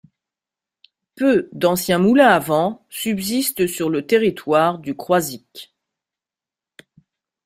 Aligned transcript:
Peu 1.13 1.47
d'anciens 1.53 1.99
moulins 1.99 2.29
à 2.31 2.39
vent 2.39 2.87
subsistent 2.89 3.67
sur 3.67 3.91
le 3.91 4.03
territoire 4.07 4.79
du 4.79 4.95
Croisic. 4.97 5.71